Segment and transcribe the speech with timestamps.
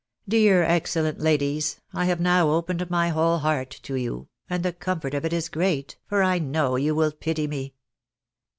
[0.27, 5.13] Dear, excellent ladies, I have now opened my whole heart to you, and the comfort
[5.13, 7.75] of it is great, for I know you will pity me